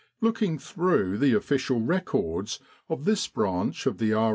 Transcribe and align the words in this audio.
Looking 0.19 0.57
through 0.57 1.19
the 1.19 1.33
official 1.33 1.79
records 1.79 2.59
of 2.89 3.05
this 3.05 3.27
branch 3.27 3.85
of 3.85 3.99
the 3.99 4.13
R. 4.15 4.29